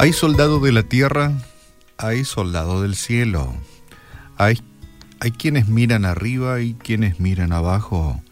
[0.00, 1.32] Hay soldado de la tierra,
[1.96, 3.52] hay soldado del cielo.
[4.36, 4.62] Hay,
[5.18, 8.22] hay quienes miran arriba y quienes miran abajo.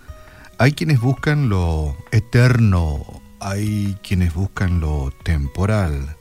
[0.58, 3.04] Hay quienes buscan lo eterno,
[3.40, 6.17] hay quienes buscan lo temporal.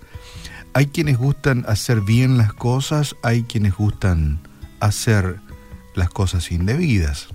[0.73, 4.39] Hay quienes gustan hacer bien las cosas, hay quienes gustan
[4.79, 5.41] hacer
[5.93, 7.27] las cosas indebidas.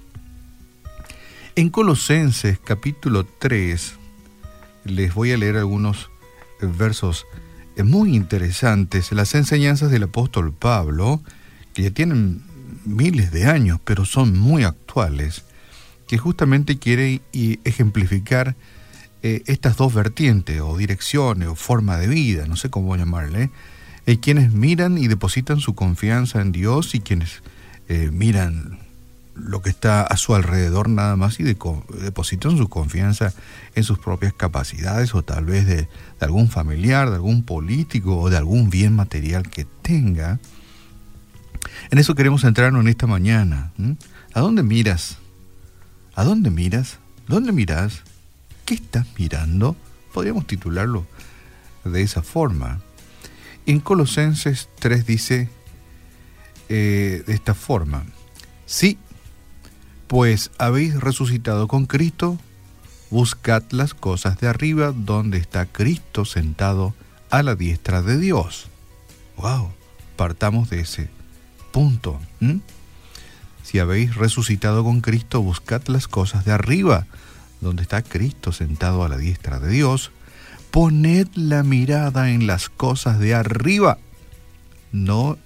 [1.54, 3.94] En Colosenses capítulo 3
[4.84, 6.10] les voy a leer algunos
[6.60, 7.24] versos
[7.84, 11.22] muy interesantes, las enseñanzas del apóstol Pablo,
[11.74, 12.42] que ya tienen
[12.84, 15.44] miles de años, pero son muy actuales,
[16.06, 17.20] que justamente quiere
[17.64, 18.56] ejemplificar
[19.22, 23.50] eh, estas dos vertientes, o direcciones, o forma de vida, no sé cómo llamarle,
[24.06, 27.42] eh, quienes miran y depositan su confianza en Dios y quienes
[27.88, 28.78] eh, miran
[29.44, 33.32] lo que está a su alrededor nada más y depositan su confianza
[33.74, 35.88] en sus propias capacidades o tal vez de,
[36.20, 40.38] algún familiar, de algún político o de algún bien material que tenga.
[41.90, 43.72] En eso queremos entrarnos en esta mañana.
[44.34, 45.18] ¿A dónde miras?
[46.14, 46.98] ¿A dónde miras?
[47.26, 48.02] ¿Dónde miras?
[48.64, 49.76] ¿Qué estás mirando?
[50.12, 51.06] Podríamos titularlo
[51.84, 52.80] de esa forma.
[53.66, 55.48] En Colosenses 3 dice
[56.68, 58.04] eh, de esta forma,
[58.66, 58.98] sí,
[60.10, 62.36] pues habéis resucitado con Cristo,
[63.10, 66.96] buscad las cosas de arriba donde está Cristo sentado
[67.30, 68.66] a la diestra de Dios.
[69.36, 69.70] ¡Wow!
[70.16, 71.10] Partamos de ese
[71.70, 72.18] punto.
[73.62, 77.06] Si habéis resucitado con Cristo, buscad las cosas de arriba
[77.60, 80.10] donde está Cristo sentado a la diestra de Dios.
[80.72, 83.98] Poned la mirada en las cosas de arriba,
[84.90, 85.38] no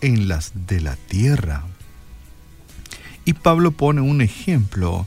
[0.00, 1.66] en las de la tierra.
[3.30, 5.06] Y Pablo pone un ejemplo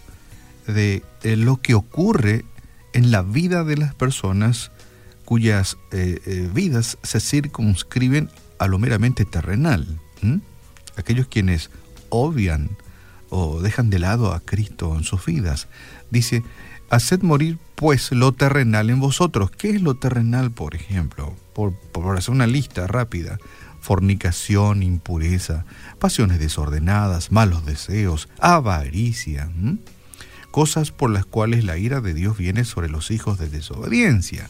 [0.66, 2.46] de, lo que ocurre
[2.94, 4.72] en la vida de las personas
[5.26, 8.30] cuyas eh, eh, vidas se circunscriben
[8.60, 10.00] a lo meramente terrenal.
[10.96, 11.70] Aquellos quienes
[12.08, 12.70] obvian
[13.30, 15.68] o dejan de lado a Cristo en sus vidas.
[16.10, 16.44] Dice,
[16.90, 19.52] haced morir pues lo terrenal en vosotros.
[19.52, 21.36] ¿Qué es lo terrenal, por ejemplo?
[21.54, 23.38] Por, por hacer una lista rápida
[23.84, 25.66] fornicación, impureza,
[26.00, 29.52] pasiones desordenadas, malos deseos, avaricia,
[30.52, 34.50] cosas por las cuales la ira de Dios viene sobre los hijos de desobediencia,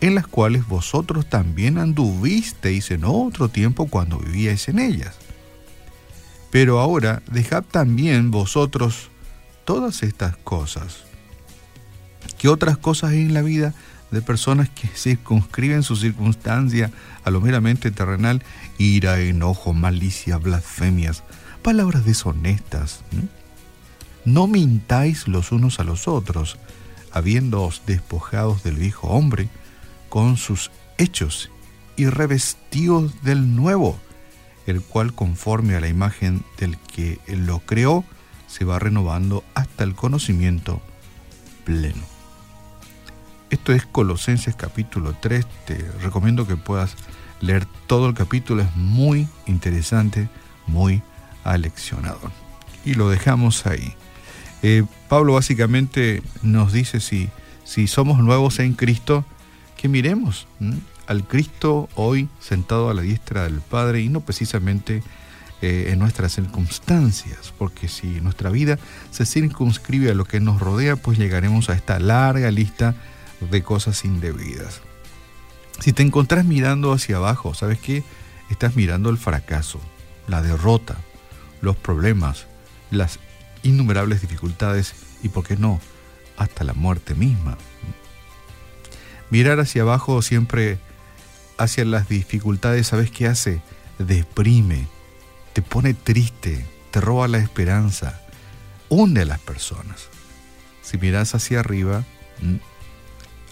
[0.00, 5.14] en las cuales vosotros también anduvisteis en otro tiempo cuando vivíais en ellas.
[6.50, 9.08] Pero ahora dejad también vosotros
[9.64, 11.04] todas estas cosas.
[12.38, 13.72] ¿Qué otras cosas hay en la vida
[14.12, 16.92] de personas que circunscriben su circunstancia
[17.24, 18.42] a lo meramente terrenal,
[18.78, 21.24] ira, enojo, malicia, blasfemias,
[21.62, 23.00] palabras deshonestas.
[24.24, 26.58] No mintáis los unos a los otros,
[27.10, 29.48] habiéndoos despojados del viejo hombre
[30.08, 31.50] con sus hechos
[31.96, 33.98] y revestidos del nuevo,
[34.66, 38.04] el cual conforme a la imagen del que lo creó,
[38.46, 40.82] se va renovando hasta el conocimiento
[41.64, 42.11] pleno.
[43.52, 45.46] Esto es Colosenses capítulo 3.
[45.66, 46.94] Te recomiendo que puedas
[47.42, 48.62] leer todo el capítulo.
[48.62, 50.30] Es muy interesante,
[50.66, 51.02] muy
[51.44, 52.30] aleccionador.
[52.86, 53.92] Y lo dejamos ahí.
[54.62, 57.28] Eh, Pablo básicamente nos dice si,
[57.62, 59.22] si somos nuevos en Cristo,
[59.76, 60.46] que miremos
[61.06, 65.02] al Cristo hoy sentado a la diestra del Padre y no precisamente
[65.60, 68.78] eh, en nuestras circunstancias, porque si nuestra vida
[69.10, 72.94] se circunscribe a lo que nos rodea, pues llegaremos a esta larga lista
[73.50, 74.80] de cosas indebidas.
[75.80, 78.04] Si te encontrás mirando hacia abajo, ¿sabes qué?
[78.50, 79.80] Estás mirando el fracaso,
[80.28, 80.96] la derrota,
[81.60, 82.46] los problemas,
[82.90, 83.18] las
[83.62, 85.80] innumerables dificultades y, ¿por qué no?,
[86.36, 87.56] hasta la muerte misma.
[89.30, 90.78] Mirar hacia abajo siempre
[91.58, 93.62] hacia las dificultades, ¿sabes qué hace?
[93.98, 94.86] Deprime,
[95.52, 98.20] te pone triste, te roba la esperanza,
[98.88, 100.08] hunde a las personas.
[100.82, 102.04] Si miras hacia arriba,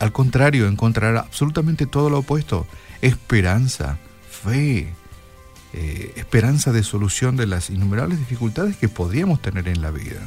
[0.01, 2.67] al contrario, encontrará absolutamente todo lo opuesto.
[3.03, 3.99] Esperanza,
[4.29, 4.95] fe,
[5.75, 10.27] eh, esperanza de solución de las innumerables dificultades que podríamos tener en la vida.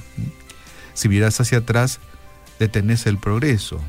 [0.93, 1.99] Si miras hacia atrás,
[2.59, 3.81] detenés el progreso.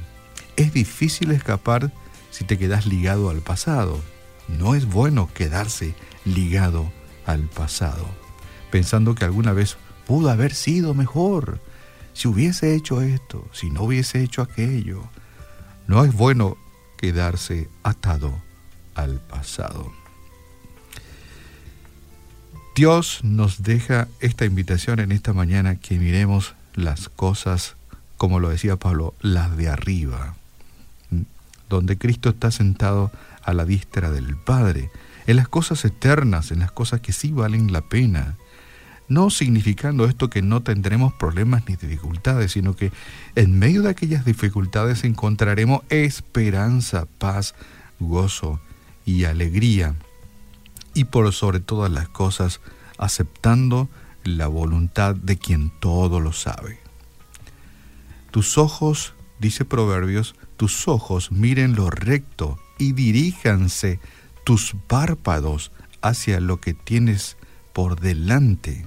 [0.56, 1.92] Es difícil escapar
[2.30, 4.00] si te quedas ligado al pasado.
[4.48, 5.94] No es bueno quedarse
[6.24, 6.90] ligado
[7.26, 8.06] al pasado,
[8.70, 9.76] pensando que alguna vez
[10.06, 11.60] pudo haber sido mejor,
[12.14, 15.02] si hubiese hecho esto, si no hubiese hecho aquello.
[15.86, 16.56] No es bueno
[16.96, 18.40] quedarse atado
[18.94, 19.92] al pasado.
[22.74, 27.76] Dios nos deja esta invitación en esta mañana que miremos las cosas,
[28.16, 30.34] como lo decía Pablo, las de arriba,
[31.68, 33.12] donde Cristo está sentado
[33.44, 34.90] a la diestra del Padre,
[35.26, 38.34] en las cosas eternas, en las cosas que sí valen la pena.
[39.08, 42.90] No significando esto que no tendremos problemas ni dificultades, sino que
[43.34, 47.54] en medio de aquellas dificultades encontraremos esperanza, paz,
[48.00, 48.60] gozo
[49.04, 49.94] y alegría.
[50.94, 52.60] Y por sobre todas las cosas,
[52.96, 53.88] aceptando
[54.22, 56.80] la voluntad de quien todo lo sabe.
[58.30, 64.00] Tus ojos, dice Proverbios, tus ojos miren lo recto y diríjanse
[64.44, 67.36] tus párpados hacia lo que tienes
[67.74, 68.86] por delante.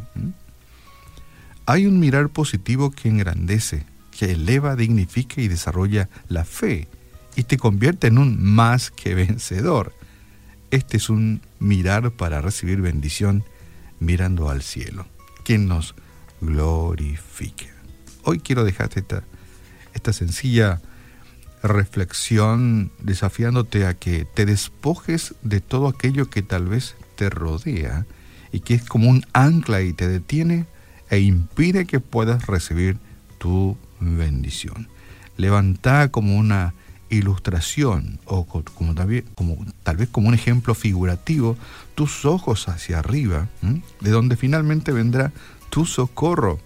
[1.67, 3.85] Hay un mirar positivo que engrandece,
[4.17, 6.87] que eleva, dignifica y desarrolla la fe
[7.35, 9.93] y te convierte en un más que vencedor.
[10.71, 13.43] Este es un mirar para recibir bendición
[13.99, 15.05] mirando al cielo,
[15.43, 15.93] quien nos
[16.41, 17.69] glorifique.
[18.23, 19.23] Hoy quiero dejarte esta,
[19.93, 20.81] esta sencilla
[21.61, 28.05] reflexión desafiándote a que te despojes de todo aquello que tal vez te rodea
[28.51, 30.65] y que es como un ancla y te detiene
[31.09, 32.97] e impide que puedas recibir
[33.37, 34.87] tu bendición.
[35.37, 36.73] Levanta como una
[37.09, 38.93] ilustración o como,
[39.83, 41.57] tal vez como un ejemplo figurativo
[41.95, 43.47] tus ojos hacia arriba,
[44.01, 45.31] de donde finalmente vendrá
[45.69, 46.59] tu socorro,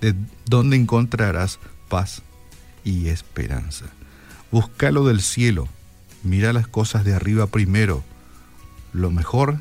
[0.00, 0.14] de
[0.46, 1.58] donde encontrarás
[1.88, 2.22] paz
[2.84, 3.86] y esperanza.
[4.50, 5.68] Búscalo del cielo,
[6.24, 8.02] mira las cosas de arriba primero.
[8.92, 9.60] Lo mejor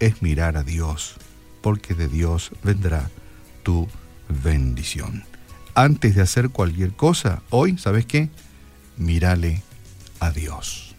[0.00, 1.16] es mirar a Dios,
[1.60, 3.10] porque de Dios vendrá
[3.62, 3.88] tu
[4.42, 5.24] bendición.
[5.74, 8.28] Antes de hacer cualquier cosa, hoy, ¿sabes qué?
[8.96, 9.62] Mírale
[10.20, 10.93] a Dios.